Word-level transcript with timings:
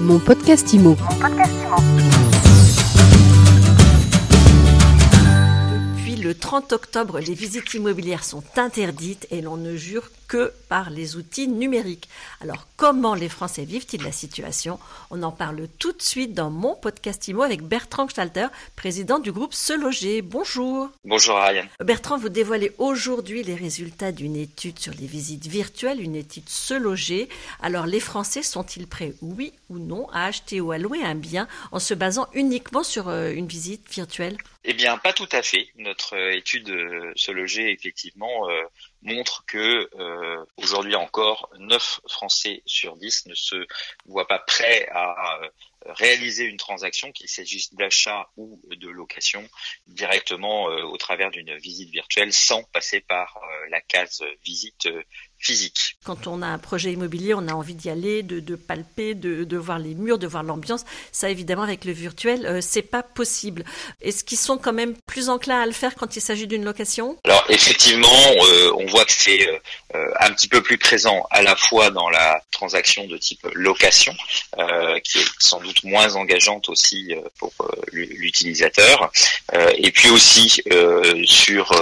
Mon 0.00 0.18
podcast 0.18 0.72
IMO. 0.72 0.96
Depuis 5.82 6.16
le 6.16 6.34
30 6.34 6.72
octobre, 6.72 7.20
les 7.20 7.34
visites 7.34 7.74
immobilières 7.74 8.24
sont 8.24 8.42
interdites 8.56 9.26
et 9.30 9.42
l'on 9.42 9.58
ne 9.58 9.76
jure 9.76 10.10
que 10.30 10.52
par 10.68 10.90
les 10.90 11.16
outils 11.16 11.48
numériques. 11.48 12.08
Alors, 12.40 12.68
comment 12.76 13.16
les 13.16 13.28
Français 13.28 13.64
vivent-ils 13.64 14.04
la 14.04 14.12
situation? 14.12 14.78
On 15.10 15.24
en 15.24 15.32
parle 15.32 15.66
tout 15.80 15.90
de 15.90 16.00
suite 16.00 16.34
dans 16.34 16.50
mon 16.50 16.76
podcast 16.76 17.26
IMO 17.26 17.42
avec 17.42 17.62
Bertrand 17.62 18.08
Stalter, 18.08 18.46
président 18.76 19.18
du 19.18 19.32
groupe 19.32 19.52
Se 19.52 19.72
Loger. 19.72 20.22
Bonjour. 20.22 20.88
Bonjour 21.04 21.36
Ariane. 21.36 21.68
Bertrand, 21.84 22.16
vous 22.16 22.28
dévoilez 22.28 22.70
aujourd'hui 22.78 23.42
les 23.42 23.56
résultats 23.56 24.12
d'une 24.12 24.36
étude 24.36 24.78
sur 24.78 24.94
les 24.94 25.08
visites 25.08 25.48
virtuelles, 25.48 26.00
une 26.00 26.14
étude 26.14 26.48
Se 26.48 26.74
Loger. 26.74 27.28
Alors, 27.60 27.86
les 27.86 27.98
Français 27.98 28.44
sont-ils 28.44 28.86
prêts, 28.86 29.14
oui 29.22 29.52
ou 29.68 29.80
non, 29.80 30.08
à 30.10 30.26
acheter 30.26 30.60
ou 30.60 30.70
à 30.70 30.78
louer 30.78 31.02
un 31.02 31.16
bien 31.16 31.48
en 31.72 31.80
se 31.80 31.92
basant 31.92 32.28
uniquement 32.34 32.84
sur 32.84 33.08
euh, 33.08 33.32
une 33.32 33.48
visite 33.48 33.90
virtuelle? 33.90 34.36
Eh 34.62 34.74
bien, 34.74 34.96
pas 34.96 35.12
tout 35.12 35.28
à 35.32 35.42
fait. 35.42 35.68
Notre 35.76 36.14
euh, 36.16 36.36
étude 36.36 36.70
euh, 36.70 37.12
Se 37.16 37.32
Loger, 37.32 37.72
effectivement, 37.72 38.46
montre 39.02 39.44
que 39.46 39.88
euh, 39.98 40.44
aujourd'hui 40.56 40.94
encore 40.94 41.48
9 41.58 42.00
Français 42.08 42.62
sur 42.66 42.96
10 42.96 43.26
ne 43.26 43.34
se 43.34 43.66
voient 44.06 44.28
pas 44.28 44.38
prêts 44.38 44.88
à 44.92 45.38
euh, 45.42 45.48
réaliser 45.86 46.44
une 46.44 46.58
transaction, 46.58 47.10
qu'il 47.12 47.28
s'agisse 47.28 47.74
d'achat 47.74 48.28
ou 48.36 48.60
de 48.70 48.88
location, 48.88 49.48
directement 49.86 50.70
euh, 50.70 50.82
au 50.82 50.96
travers 50.96 51.30
d'une 51.30 51.56
visite 51.56 51.90
virtuelle 51.90 52.32
sans 52.32 52.62
passer 52.64 53.00
par 53.00 53.38
la 53.70 53.80
case 53.80 54.22
visite 54.44 54.88
physique. 55.40 55.96
Quand 56.04 56.26
on 56.26 56.42
a 56.42 56.46
un 56.46 56.58
projet 56.58 56.92
immobilier, 56.92 57.34
on 57.34 57.48
a 57.48 57.52
envie 57.52 57.74
d'y 57.74 57.88
aller, 57.88 58.22
de, 58.22 58.40
de 58.40 58.56
palper, 58.56 59.14
de, 59.14 59.44
de, 59.44 59.56
voir 59.56 59.78
les 59.78 59.94
murs, 59.94 60.18
de 60.18 60.26
voir 60.26 60.42
l'ambiance. 60.42 60.84
Ça, 61.12 61.30
évidemment, 61.30 61.62
avec 61.62 61.84
le 61.84 61.92
virtuel, 61.92 62.44
euh, 62.44 62.60
c'est 62.60 62.82
pas 62.82 63.02
possible. 63.02 63.64
Est-ce 64.02 64.22
qu'ils 64.22 64.38
sont 64.38 64.58
quand 64.58 64.74
même 64.74 64.94
plus 65.06 65.30
enclins 65.30 65.60
à 65.60 65.66
le 65.66 65.72
faire 65.72 65.94
quand 65.94 66.14
il 66.14 66.20
s'agit 66.20 66.46
d'une 66.46 66.64
location? 66.64 67.18
Alors, 67.24 67.44
effectivement, 67.48 68.08
euh, 68.08 68.72
on 68.76 68.86
voit 68.86 69.04
que 69.06 69.12
c'est 69.12 69.48
euh, 69.94 70.08
un 70.20 70.32
petit 70.32 70.46
peu 70.46 70.62
plus 70.62 70.78
présent 70.78 71.26
à 71.30 71.42
la 71.42 71.56
fois 71.56 71.90
dans 71.90 72.08
la 72.10 72.40
transaction 72.52 73.06
de 73.08 73.16
type 73.16 73.44
location, 73.54 74.14
euh, 74.58 75.00
qui 75.00 75.18
est 75.18 75.26
sans 75.40 75.60
doute 75.60 75.82
moins 75.82 76.14
engageante 76.14 76.68
aussi 76.68 77.12
euh, 77.12 77.22
pour 77.38 77.52
l'utilisateur, 77.92 79.10
et 79.74 79.90
puis 79.90 80.10
aussi 80.10 80.62
sur 81.24 81.72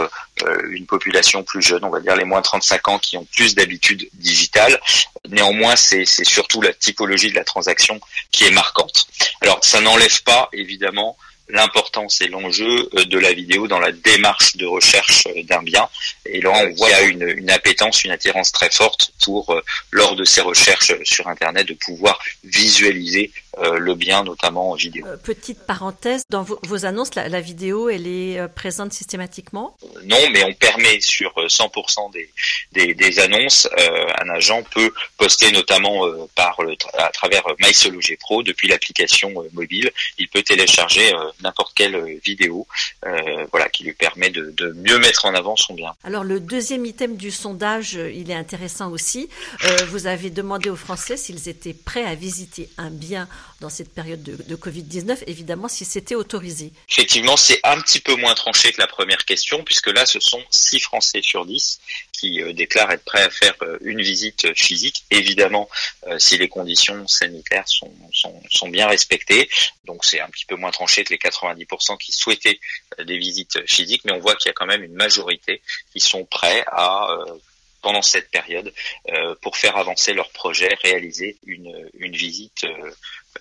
une 0.71 0.87
population 0.87 1.43
plus 1.43 1.63
jeune, 1.63 1.85
on 1.85 1.91
va 1.91 2.01
dire 2.01 2.17
les 2.17 2.25
moins 2.25 2.43
35 2.43 2.89
ans 2.89 2.99
qui 2.99 3.17
ont 3.17 3.27
plus 3.37 3.55
d'habitudes 3.55 4.09
digitales. 4.15 4.81
Néanmoins, 5.29 5.77
c'est 5.77 6.05
surtout 6.25 6.61
la 6.61 6.73
typologie 6.73 7.31
de 7.31 7.37
la 7.37 7.45
transaction 7.45 8.01
qui 8.31 8.45
est 8.45 8.51
marquante. 8.51 9.07
Alors, 9.41 9.59
ça 9.63 9.81
n'enlève 9.81 10.23
pas, 10.23 10.49
évidemment, 10.53 11.17
l'importance 11.49 12.21
et 12.21 12.29
l'enjeu 12.29 12.89
euh, 12.95 13.05
de 13.05 13.19
la 13.19 13.33
vidéo 13.33 13.69
dans 13.69 13.81
la 13.81 13.93
démarche 13.93 14.57
de 14.57 14.67
recherche 14.67 15.27
euh, 15.29 15.43
d'un 15.45 15.63
bien. 15.63 15.89
Et 16.27 16.41
là, 16.41 16.51
on 16.51 16.75
voit 16.75 17.01
une, 17.03 17.29
une 17.37 17.51
appétence, 17.51 18.05
une 18.05 18.11
attirance 18.11 18.53
très 18.53 18.71
forte 18.71 19.13
pour, 19.25 19.51
euh, 19.53 19.63
lors 19.91 20.15
de 20.17 20.25
ces 20.25 20.41
recherches 20.41 20.93
sur 21.05 21.29
Internet, 21.29 21.67
de 21.67 21.75
pouvoir 21.75 22.19
visualiser 22.45 23.33
le 23.79 23.95
bien, 23.95 24.25
notamment 24.25 24.71
en 24.71 24.75
vidéo. 24.75 25.07
petite 25.23 25.67
parenthèse, 25.67 26.23
dans 26.31 26.43
vos, 26.43 26.85
annonces, 26.85 27.15
la, 27.15 27.41
vidéo, 27.41 27.89
elle 27.89 28.07
est 28.07 28.47
présente 28.55 28.93
systématiquement? 28.93 29.77
Non, 30.05 30.19
mais 30.33 30.45
on 30.45 30.53
permet 30.55 31.01
sur 31.01 31.33
100% 31.37 32.13
des, 32.13 32.31
des, 32.73 32.95
des 32.95 33.19
annonces, 33.21 33.69
un 34.21 34.29
agent 34.31 34.63
peut 34.75 34.93
poster 35.17 35.51
notamment 35.53 36.07
par 36.35 36.63
le, 36.63 36.77
à 36.95 37.11
travers 37.11 37.43
MySology 37.61 38.17
Pro 38.17 38.43
depuis 38.43 38.69
l'application 38.69 39.33
mobile. 39.53 39.91
Il 40.19 40.29
peut 40.29 40.43
télécharger 40.43 41.13
n'importe 41.43 41.73
quelle 41.75 41.95
euh, 41.95 42.19
vidéo 42.25 42.67
euh, 43.07 43.47
voilà, 43.51 43.69
qui 43.69 43.85
lui 43.85 43.93
permet 43.93 44.31
de, 44.31 44.53
de, 44.57 44.73
mieux 44.73 44.99
mettre 44.99 45.25
en 45.25 45.35
avant 45.35 45.57
son 45.57 45.75
bien. 45.75 45.95
Alors 46.05 46.25
le 46.25 46.41
deuxième 46.41 46.85
item 46.85 47.17
du 47.17 47.31
sondage, 47.31 47.97
euh, 47.97 48.11
il 48.11 48.31
est 48.31 48.35
intéressant 48.35 48.91
aussi. 48.91 49.29
Euh, 49.65 49.77
vous 49.91 50.07
avez 50.07 50.31
demandé 50.31 50.71
aux 50.71 50.77
Français 50.77 51.17
s'ils 51.17 51.49
étaient 51.49 51.75
prêts 51.75 52.05
à 52.05 52.15
visiter 52.15 52.69
un 52.77 52.91
bien 52.91 53.29
dans 53.61 53.71
cette 53.71 53.93
période 53.93 54.23
de, 54.23 54.37
de 54.43 54.57
Covid-19, 54.57 55.25
évidemment 55.27 55.69
si 55.69 55.85
c'était 55.85 56.15
autorisé. 56.15 56.73
Effectivement, 56.89 57.37
c'est 57.37 57.61
un 57.65 57.81
petit 57.81 58.01
peu 58.01 58.15
moins 58.15 58.35
tranché 58.35 58.73
que 58.73 58.81
la 58.81 58.87
première 58.87 59.25
question, 59.25 59.65
puisque 59.65 59.89
là, 59.89 60.07
ce 60.07 60.21
sont 60.21 60.43
6 60.51 60.81
Français 60.81 61.21
sur 61.23 61.47
10 61.47 61.81
qui 62.13 62.43
euh, 62.43 62.53
déclarent 62.53 62.91
être 62.91 63.05
prêts 63.05 63.23
à 63.23 63.31
faire 63.31 63.55
une 63.81 64.03
visite 64.03 64.55
physique, 64.57 65.05
évidemment 65.11 65.69
euh, 66.07 66.19
si 66.19 66.37
les 66.37 66.49
conditions 66.49 67.07
sanitaires 67.07 67.67
sont, 67.67 67.93
sont, 68.13 68.69
bien 68.69 68.89
respectées. 68.89 69.49
Donc 69.85 70.05
c'est 70.05 70.21
un 70.21 70.29
petit 70.29 70.45
peu 70.45 70.57
moins 70.57 70.71
tranché 70.71 71.05
que 71.05 71.13
les 71.13 71.19
90% 71.19 71.97
qui 71.99 72.13
souhaitaient 72.13 72.61
euh, 72.99 73.05
des 73.05 73.19
visites 73.19 73.67
physiques, 73.67 74.03
mais 74.05 74.13
on 74.13 74.21
voit 74.21 74.37
qu'il 74.37 74.49
y 74.49 74.51
a 74.51 74.55
quand 74.55 74.67
même 74.67 74.83
une 74.83 74.95
majorité 74.95 75.63
qui 75.93 76.01
sont 76.01 76.25
prêts 76.25 76.65
à 76.67 77.11
euh, 77.11 77.39
pendant 77.83 78.03
cette 78.03 78.31
période 78.31 78.73
euh, 79.11 79.35
pour 79.41 79.57
faire 79.57 79.77
avancer 79.77 80.13
leur 80.13 80.31
projet, 80.31 80.69
réaliser 80.83 81.39
une, 81.47 81.89
une 81.95 82.15
visite 82.15 82.65
euh, 82.65 82.91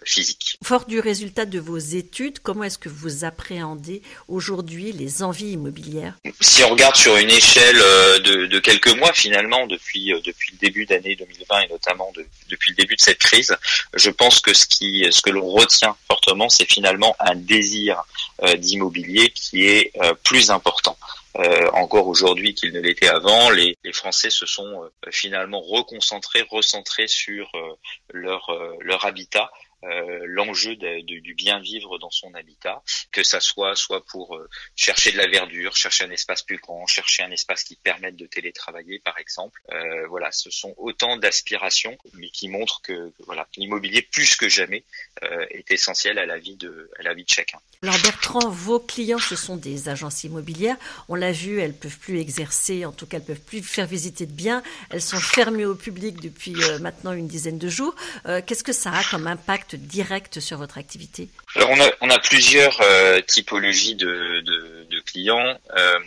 physique. 0.03 0.57
Fort 0.63 0.85
du 0.85 0.99
résultat 0.99 1.45
de 1.45 1.59
vos 1.59 1.77
études, 1.77 2.39
comment 2.39 2.63
est-ce 2.63 2.77
que 2.77 2.89
vous 2.89 3.23
appréhendez 3.23 4.01
aujourd'hui 4.27 4.91
les 4.91 5.23
envies 5.23 5.51
immobilières? 5.51 6.15
Si 6.41 6.63
on 6.63 6.69
regarde 6.69 6.95
sur 6.95 7.15
une 7.17 7.29
échelle 7.29 7.79
euh, 7.79 8.19
de, 8.19 8.45
de 8.47 8.59
quelques 8.59 8.95
mois 8.95 9.13
finalement, 9.13 9.67
depuis, 9.67 10.13
euh, 10.13 10.19
depuis 10.25 10.53
le 10.53 10.57
début 10.59 10.85
d'année 10.85 11.15
2020 11.15 11.61
et 11.61 11.67
notamment 11.69 12.11
de, 12.15 12.25
depuis 12.49 12.71
le 12.71 12.75
début 12.75 12.95
de 12.95 13.01
cette 13.01 13.19
crise, 13.19 13.55
je 13.93 14.09
pense 14.09 14.39
que 14.39 14.53
ce, 14.53 14.65
qui, 14.65 15.05
ce 15.11 15.21
que 15.21 15.29
l'on 15.29 15.47
retient 15.47 15.95
fortement, 16.07 16.49
c'est 16.49 16.69
finalement 16.69 17.15
un 17.19 17.35
désir 17.35 18.03
euh, 18.43 18.55
d'immobilier 18.55 19.29
qui 19.31 19.65
est 19.65 19.91
plus 20.23 20.51
important. 20.51 20.97
Euh, 21.39 21.69
encore 21.73 22.07
aujourd'hui 22.07 22.55
qu'il 22.55 22.73
ne 22.73 22.79
l'était 22.79 23.09
avant. 23.09 23.51
Les, 23.51 23.77
les, 23.83 23.93
Français 23.93 24.31
se 24.31 24.47
sont 24.47 24.83
euh, 24.83 24.89
finalement 25.11 25.61
reconcentrés, 25.61 26.43
recentrés 26.49 27.07
sur 27.07 27.47
euh, 27.53 27.75
leur, 28.11 28.49
leur 28.79 29.05
habitat 29.05 29.51
euh, 29.83 30.21
l'enjeu 30.25 30.75
du 30.75 31.33
bien 31.35 31.59
vivre 31.59 31.99
dans 31.99 32.09
son 32.09 32.33
habitat, 32.33 32.81
que 33.11 33.23
ça 33.23 33.39
soit 33.39 33.75
soit 33.75 34.03
pour 34.05 34.35
euh, 34.35 34.49
chercher 34.75 35.11
de 35.11 35.17
la 35.17 35.27
verdure, 35.27 35.75
chercher 35.75 36.05
un 36.05 36.09
espace 36.09 36.41
plus 36.41 36.57
grand, 36.57 36.87
chercher 36.87 37.21
un 37.21 37.29
espace 37.29 37.63
qui 37.63 37.75
permette 37.75 38.15
de 38.15 38.25
télétravailler 38.25 38.99
par 38.99 39.19
exemple. 39.19 39.61
Euh, 39.71 40.07
voilà, 40.07 40.31
ce 40.31 40.49
sont 40.49 40.73
autant 40.77 41.17
d'aspirations, 41.17 41.95
mais 42.13 42.29
qui 42.29 42.49
montrent 42.49 42.81
que, 42.81 43.13
voilà 43.27 43.47
l'immobilier 43.55 44.01
plus 44.01 44.35
que 44.35 44.49
jamais 44.49 44.83
est 45.21 45.71
essentiel 45.71 46.17
à 46.19 46.25
la 46.25 46.37
vie 46.37 46.55
de 46.55 46.89
à 46.99 47.03
la 47.03 47.13
vie 47.13 47.23
de 47.23 47.29
chacun. 47.29 47.59
Alors 47.83 47.99
Bertrand, 48.01 48.49
vos 48.49 48.79
clients 48.79 49.19
ce 49.19 49.35
sont 49.35 49.57
des 49.57 49.89
agences 49.89 50.23
immobilières. 50.23 50.77
On 51.07 51.15
l'a 51.15 51.31
vu, 51.31 51.59
elles 51.59 51.75
peuvent 51.75 51.97
plus 51.99 52.19
exercer, 52.19 52.85
en 52.85 52.91
tout 52.91 53.05
cas 53.05 53.17
elles 53.17 53.25
peuvent 53.25 53.39
plus 53.39 53.61
faire 53.61 53.85
visiter 53.85 54.25
de 54.25 54.31
biens. 54.31 54.63
Elles 54.89 55.01
sont 55.01 55.19
fermées 55.19 55.65
au 55.65 55.75
public 55.75 56.19
depuis 56.19 56.55
maintenant 56.81 57.13
une 57.13 57.27
dizaine 57.27 57.59
de 57.59 57.69
jours. 57.69 57.95
Qu'est-ce 58.25 58.63
que 58.63 58.73
ça 58.73 58.91
a 58.91 59.03
comme 59.03 59.27
impact 59.27 59.66
direct 59.75 60.39
sur 60.39 60.57
votre 60.57 60.77
activité 60.77 61.29
Alors 61.55 61.71
on 62.01 62.09
a, 62.09 62.19
plusieurs 62.19 62.79
euh, 62.81 63.21
typologies 63.21 63.95
de, 63.95 64.99
clients. 65.05 65.57
Euh, 65.75 65.99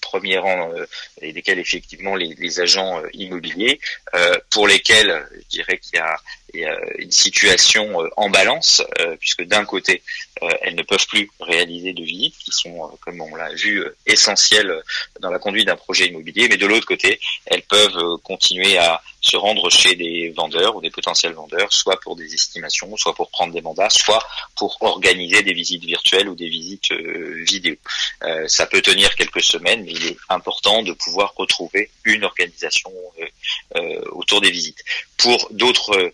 premier 0.00 0.36
rang 0.36 0.70
euh, 0.72 0.84
et 1.20 1.32
desquels 1.32 1.58
effectivement 1.58 2.16
les, 2.16 2.60
agents 2.60 3.02
immobiliers, 3.14 3.80
pour 4.50 4.68
lesquels 4.68 5.26
je 5.34 5.48
dirais 5.48 5.78
qu'il 5.78 5.96
y 5.96 6.00
a, 6.00 6.16
y 6.60 6.64
a 6.64 6.78
une 6.98 7.10
situation 7.10 7.98
en 8.16 8.30
balance, 8.30 8.82
puisque 9.20 9.44
d'un 9.44 9.64
côté, 9.64 10.02
elles 10.60 10.74
ne 10.74 10.82
peuvent 10.82 11.06
plus 11.06 11.30
réaliser 11.40 11.92
de 11.92 12.02
visites, 12.02 12.36
qui 12.38 12.50
sont, 12.52 12.90
comme 13.00 13.20
on 13.20 13.34
l'a 13.34 13.52
vu, 13.54 13.84
essentielles 14.06 14.82
dans 15.20 15.30
la 15.30 15.38
conduite 15.38 15.66
d'un 15.66 15.76
projet 15.76 16.08
immobilier, 16.08 16.48
mais 16.48 16.56
de 16.56 16.66
l'autre 16.66 16.86
côté, 16.86 17.20
elles 17.46 17.62
peuvent 17.62 18.18
continuer 18.22 18.76
à 18.78 19.00
se 19.22 19.36
rendre 19.36 19.70
chez 19.70 19.94
des 19.94 20.30
vendeurs 20.30 20.74
ou 20.76 20.80
des 20.80 20.90
potentiels 20.90 21.32
vendeurs, 21.32 21.72
soit 21.72 21.98
pour 22.00 22.16
des 22.16 22.34
estimations, 22.34 22.94
soit 22.96 23.14
pour 23.14 23.30
prendre 23.30 23.54
des 23.54 23.60
mandats, 23.60 23.88
soit 23.88 24.22
pour 24.56 24.76
organiser 24.80 25.42
des 25.42 25.54
visites 25.54 25.84
virtuelles 25.84 26.28
ou 26.28 26.34
des 26.34 26.48
visites 26.48 26.90
euh, 26.90 27.44
vidéo. 27.46 27.76
Euh, 28.24 28.46
ça 28.48 28.66
peut 28.66 28.82
tenir 28.82 29.14
quelques 29.14 29.42
semaines, 29.42 29.84
mais 29.84 29.92
il 29.92 30.06
est 30.08 30.16
important 30.28 30.82
de 30.82 30.92
pouvoir 30.92 31.32
retrouver 31.36 31.90
une 32.04 32.24
organisation 32.24 32.92
euh, 33.20 33.26
euh 33.76 34.00
autour 34.10 34.40
des 34.40 34.50
visites. 34.50 34.82
Pour 35.16 35.48
d'autres 35.52 35.96
euh, 35.96 36.12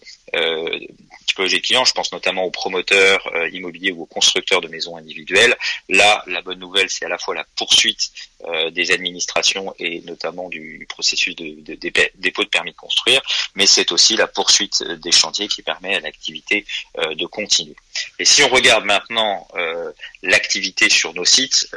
je 1.47 1.93
pense 1.93 2.13
notamment 2.13 2.45
aux 2.45 2.51
promoteurs 2.51 3.27
euh, 3.35 3.49
immobiliers 3.51 3.93
ou 3.93 4.03
aux 4.03 4.07
constructeurs 4.07 4.61
de 4.61 4.69
maisons 4.69 4.97
individuelles. 4.97 5.57
Là, 5.89 6.23
la 6.27 6.43
bonne 6.43 6.59
nouvelle, 6.59 6.91
c'est 6.91 7.05
à 7.05 7.09
la 7.09 7.19
fois 7.19 7.35
la 7.35 7.45
poursuite 7.57 8.11
euh, 8.47 8.71
des 8.71 8.93
administrations 8.93 9.75
et 9.79 10.01
notamment 10.03 10.49
du 10.49 10.87
processus 10.89 11.35
de, 11.35 11.75
dépôt 12.15 12.45
de 12.45 12.49
permis 12.49 12.71
de 12.71 12.77
construire, 12.77 13.21
mais 13.57 13.67
c'est 13.67 13.91
aussi 13.91 14.17
la 14.17 14.29
poursuite 14.29 14.83
des 14.83 15.11
chantiers 15.11 15.49
qui 15.49 15.63
permet 15.63 15.97
à 15.97 16.01
l'activité 16.01 16.65
euh, 16.99 17.17
de 17.17 17.27
continuer. 17.27 17.75
Et 18.21 18.25
si 18.25 18.45
on 18.45 18.49
regarde 18.49 18.85
maintenant 18.85 19.49
euh, 19.57 19.91
l'activité 20.23 20.89
sur 20.89 21.15
nos 21.15 21.25
sites, 21.25 21.69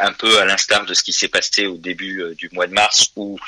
un 0.00 0.12
peu 0.14 0.40
à 0.40 0.44
l'instar 0.44 0.84
de 0.84 0.94
ce 0.94 1.04
qui 1.04 1.12
s'est 1.12 1.28
passé 1.28 1.66
au 1.66 1.76
début 1.76 2.34
du 2.36 2.48
mois 2.52 2.66
de 2.66 2.72
mars 2.72 3.12
où 3.14 3.38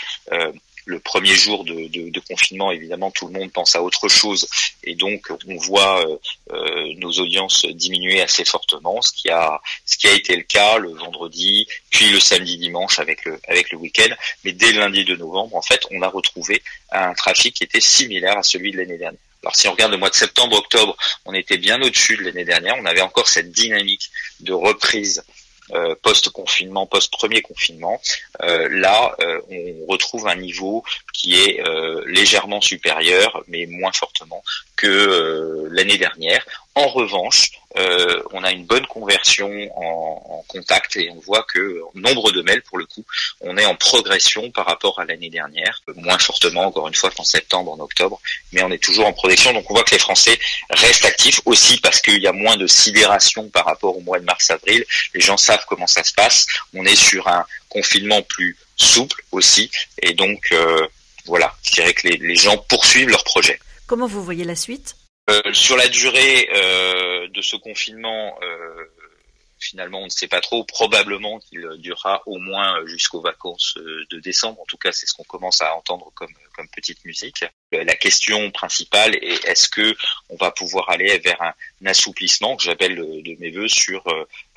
le 0.86 1.00
premier 1.00 1.34
jour 1.34 1.64
de, 1.64 2.20
confinement, 2.20 2.70
évidemment, 2.70 3.10
tout 3.10 3.26
le 3.26 3.38
monde 3.38 3.52
pense 3.52 3.74
à 3.74 3.82
autre 3.82 4.08
chose, 4.08 4.48
et 4.84 4.94
donc 4.94 5.28
on 5.48 5.56
voit 5.56 6.04
euh, 6.52 6.94
nos 6.96 7.10
audiences 7.10 7.66
diminuer 7.66 8.22
assez 8.22 8.44
fortement, 8.44 9.02
ce 9.02 9.12
qui 9.12 9.28
a 9.28 9.60
ce 9.84 9.98
qui 9.98 10.06
a 10.06 10.12
été 10.12 10.36
le 10.36 10.42
cas 10.42 10.78
le 10.78 10.90
vendredi, 10.90 11.66
puis 11.90 12.08
le 12.10 12.20
samedi, 12.20 12.56
dimanche 12.56 12.98
avec 13.00 13.24
le 13.24 13.38
avec 13.48 13.70
le 13.72 13.78
week-end. 13.78 14.14
Mais 14.44 14.52
dès 14.52 14.72
le 14.72 14.78
lundi 14.78 15.04
de 15.04 15.16
novembre, 15.16 15.56
en 15.56 15.62
fait, 15.62 15.82
on 15.90 16.00
a 16.02 16.08
retrouvé 16.08 16.62
un 16.92 17.12
trafic 17.14 17.54
qui 17.54 17.64
était 17.64 17.80
similaire 17.80 18.38
à 18.38 18.42
celui 18.42 18.70
de 18.70 18.78
l'année 18.78 18.98
dernière. 18.98 19.20
Alors 19.42 19.54
si 19.54 19.68
on 19.68 19.72
regarde 19.72 19.92
le 19.92 19.98
mois 19.98 20.10
de 20.10 20.14
septembre, 20.14 20.56
octobre, 20.56 20.96
on 21.24 21.34
était 21.34 21.58
bien 21.58 21.80
au-dessus 21.80 22.16
de 22.16 22.22
l'année 22.22 22.44
dernière. 22.44 22.74
On 22.80 22.84
avait 22.84 23.02
encore 23.02 23.28
cette 23.28 23.52
dynamique 23.52 24.10
de 24.40 24.52
reprise 24.52 25.22
euh, 25.28 25.32
post-confinement, 26.02 26.86
post-premier 26.86 27.42
confinement. 27.42 28.00
Euh, 28.42 28.68
là, 28.70 29.14
euh, 29.20 29.40
on 29.50 29.86
retrouve 29.90 30.28
un 30.28 30.36
niveau 30.36 30.84
qui 31.12 31.40
est 31.40 31.62
légèrement 32.06 32.60
supérieur, 32.60 33.42
mais 33.48 33.66
moins 33.66 33.92
fortement 33.92 34.42
que 34.76 35.68
l'année 35.70 35.98
dernière. 35.98 36.44
En 36.76 36.88
revanche, 36.88 37.52
euh, 37.78 38.22
on 38.32 38.44
a 38.44 38.52
une 38.52 38.66
bonne 38.66 38.86
conversion 38.86 39.50
en, 39.76 40.44
contact 40.46 40.96
et 40.96 41.10
on 41.10 41.18
voit 41.18 41.42
que 41.42 41.80
nombre 41.94 42.30
de 42.32 42.42
mails, 42.42 42.62
pour 42.62 42.76
le 42.76 42.84
coup, 42.84 43.04
on 43.40 43.56
est 43.56 43.64
en 43.64 43.74
progression 43.74 44.50
par 44.50 44.66
rapport 44.66 45.00
à 45.00 45.06
l'année 45.06 45.30
dernière, 45.30 45.82
moins 45.96 46.18
fortement 46.18 46.66
encore 46.66 46.86
une 46.86 46.94
fois 46.94 47.10
qu'en 47.10 47.24
septembre, 47.24 47.72
en 47.72 47.80
octobre, 47.80 48.20
mais 48.52 48.62
on 48.62 48.70
est 48.70 48.82
toujours 48.82 49.06
en 49.06 49.14
progression. 49.14 49.54
Donc 49.54 49.70
on 49.70 49.74
voit 49.74 49.84
que 49.84 49.92
les 49.92 49.98
Français 49.98 50.38
restent 50.68 51.06
actifs 51.06 51.40
aussi 51.46 51.80
parce 51.80 52.02
qu'il 52.02 52.22
y 52.22 52.26
a 52.26 52.32
moins 52.32 52.58
de 52.58 52.66
sidération 52.66 53.48
par 53.48 53.64
rapport 53.64 53.96
au 53.96 54.00
mois 54.02 54.20
de 54.20 54.24
mars-avril. 54.24 54.84
Les 55.14 55.20
gens 55.20 55.38
savent 55.38 55.64
comment 55.66 55.86
ça 55.86 56.04
se 56.04 56.12
passe. 56.12 56.46
On 56.74 56.84
est 56.84 56.94
sur 56.94 57.26
un 57.26 57.44
confinement 57.70 58.20
plus 58.22 58.56
souple 58.76 59.22
aussi, 59.32 59.70
et 60.02 60.12
donc 60.12 60.44
euh, 60.52 60.86
voilà, 61.24 61.54
je 61.64 61.72
dirais 61.72 61.94
que 61.94 62.06
les, 62.08 62.18
les 62.18 62.36
gens 62.36 62.58
poursuivent 62.58 63.08
leur 63.08 63.24
projet. 63.24 63.58
Comment 63.86 64.06
vous 64.06 64.22
voyez 64.22 64.44
la 64.44 64.56
suite? 64.56 64.94
Sur 65.52 65.76
la 65.76 65.88
durée 65.88 66.48
euh, 66.54 67.28
de 67.28 67.42
ce 67.42 67.56
confinement, 67.56 68.38
euh, 68.42 68.84
finalement, 69.58 70.00
on 70.02 70.04
ne 70.04 70.10
sait 70.10 70.28
pas 70.28 70.40
trop. 70.40 70.64
Probablement 70.64 71.40
qu'il 71.40 71.66
durera 71.78 72.22
au 72.26 72.38
moins 72.38 72.84
jusqu'aux 72.86 73.20
vacances 73.20 73.74
de 73.76 74.20
décembre. 74.20 74.60
En 74.60 74.66
tout 74.66 74.76
cas, 74.76 74.92
c'est 74.92 75.06
ce 75.06 75.14
qu'on 75.14 75.24
commence 75.24 75.62
à 75.62 75.74
entendre 75.74 76.12
comme, 76.14 76.32
comme 76.54 76.68
petite 76.68 77.04
musique. 77.04 77.44
La 77.72 77.96
question 77.96 78.50
principale 78.52 79.16
est 79.16 79.44
est-ce 79.46 79.68
que 79.68 79.96
on 80.28 80.36
va 80.36 80.52
pouvoir 80.52 80.90
aller 80.90 81.18
vers 81.18 81.42
un, 81.42 81.54
assouplissement 81.86 82.56
que 82.56 82.62
j'appelle 82.62 82.96
de 82.96 83.36
mes 83.40 83.50
voeux 83.50 83.68
sur 83.68 84.04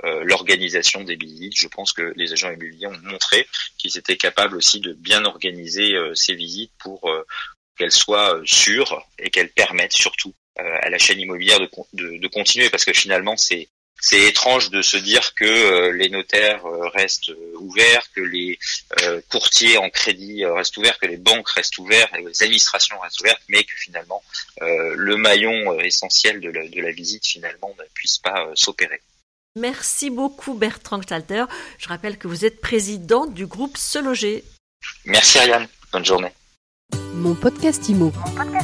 l'organisation 0.04 1.04
des 1.04 1.16
visites. 1.16 1.54
Je 1.56 1.68
pense 1.68 1.94
que 1.94 2.14
les 2.16 2.34
agents 2.34 2.50
immobiliers 2.50 2.88
ont 2.88 3.00
montré 3.04 3.48
qu'ils 3.78 3.98
étaient 3.98 4.18
capables 4.18 4.56
aussi 4.56 4.80
de 4.80 4.94
bien 4.94 5.26
organiser 5.26 5.96
ces 6.14 6.36
visites 6.36 6.74
pour 6.80 7.10
qu'elles 7.78 7.92
soient 7.92 8.42
sûres 8.46 9.02
et 9.18 9.30
qu'elles 9.30 9.52
permettent 9.52 9.94
surtout 9.94 10.34
euh, 10.49 10.49
à 10.82 10.90
la 10.90 10.98
chaîne 10.98 11.20
immobilière 11.20 11.60
de, 11.60 11.70
de, 11.94 12.18
de 12.18 12.28
continuer 12.28 12.70
parce 12.70 12.86
que 12.86 12.94
finalement 12.94 13.38
c'est 13.38 13.70
c'est 14.02 14.22
étrange 14.22 14.70
de 14.70 14.82
se 14.82 14.96
dire 14.96 15.34
que 15.36 15.44
euh, 15.44 15.92
les 15.92 16.10
notaires 16.10 16.66
euh, 16.66 16.88
restent 16.88 17.34
ouverts, 17.60 18.04
que 18.16 18.22
les 18.22 18.58
courtiers 19.30 19.78
en 19.78 19.90
crédit 19.90 20.46
restent 20.46 20.78
ouverts, 20.78 20.98
que 21.00 21.06
les 21.06 21.18
banques 21.18 21.50
restent 21.50 21.78
ouvertes, 21.80 22.12
que 22.14 22.30
les 22.30 22.44
administrations 22.44 22.98
restent 23.00 23.20
ouvertes, 23.20 23.42
mais 23.50 23.64
que 23.64 23.76
finalement 23.76 24.24
le 24.62 25.16
maillon 25.16 25.80
essentiel 25.82 26.40
de 26.40 26.50
la, 26.50 26.68
de 26.68 26.82
la, 26.82 26.92
visite 26.92 27.26
finalement 27.26 27.76
ne 27.78 27.84
puisse 27.94 28.18
pas 28.20 28.50
s'opérer. 28.56 29.02
Merci 29.56 30.10
beaucoup 30.10 30.54
Bertrand 30.54 31.02
Stalter. 31.02 31.46
Je 31.78 31.88
rappelle 31.88 32.18
que 32.18 32.28
vous 32.28 32.46
êtes 32.46 32.62
président 32.62 33.26
du 33.26 33.48
groupe 33.48 33.78
Se 33.78 34.00
Loger. 34.00 34.44
Merci 35.06 35.40
Ariane. 35.40 35.68
Bonne 35.92 36.06
journée. 36.06 36.32
Mon 37.14 37.36
podcast 37.36 37.88
Imo. 37.90 38.12
Mon 38.16 38.36
podcast 38.36 38.59